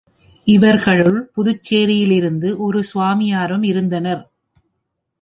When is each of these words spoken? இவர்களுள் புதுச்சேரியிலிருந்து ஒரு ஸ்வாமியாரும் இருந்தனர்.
இவர்களுள் 0.47 1.19
புதுச்சேரியிலிருந்து 1.35 2.57
ஒரு 2.57 2.83
ஸ்வாமியாரும் 2.93 3.65
இருந்தனர். 3.65 4.23